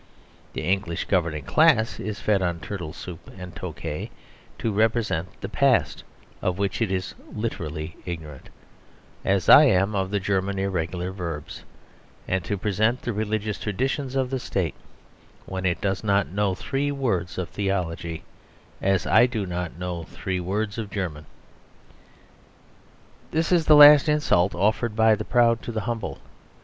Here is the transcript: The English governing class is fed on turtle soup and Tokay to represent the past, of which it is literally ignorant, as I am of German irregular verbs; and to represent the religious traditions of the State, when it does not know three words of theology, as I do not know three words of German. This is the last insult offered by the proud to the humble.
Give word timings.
The 0.53 0.63
English 0.63 1.05
governing 1.05 1.43
class 1.43 1.99
is 1.99 2.19
fed 2.19 2.41
on 2.41 2.59
turtle 2.59 2.91
soup 2.91 3.29
and 3.37 3.53
Tokay 3.55 4.09
to 4.57 4.71
represent 4.73 5.27
the 5.41 5.47
past, 5.47 6.03
of 6.41 6.57
which 6.57 6.81
it 6.81 6.91
is 6.91 7.13
literally 7.31 7.95
ignorant, 8.03 8.49
as 9.23 9.47
I 9.47 9.65
am 9.65 9.93
of 9.93 10.09
German 10.19 10.57
irregular 10.57 11.11
verbs; 11.11 11.63
and 12.27 12.43
to 12.45 12.55
represent 12.55 13.03
the 13.03 13.13
religious 13.13 13.59
traditions 13.59 14.15
of 14.15 14.31
the 14.31 14.39
State, 14.39 14.73
when 15.45 15.67
it 15.67 15.79
does 15.79 16.03
not 16.03 16.27
know 16.29 16.55
three 16.55 16.91
words 16.91 17.37
of 17.37 17.49
theology, 17.49 18.23
as 18.81 19.05
I 19.05 19.27
do 19.27 19.45
not 19.45 19.77
know 19.77 20.05
three 20.05 20.39
words 20.39 20.79
of 20.79 20.89
German. 20.89 21.27
This 23.29 23.51
is 23.51 23.67
the 23.67 23.75
last 23.75 24.09
insult 24.09 24.55
offered 24.55 24.95
by 24.95 25.13
the 25.13 25.25
proud 25.25 25.61
to 25.61 25.71
the 25.71 25.81
humble. 25.81 26.17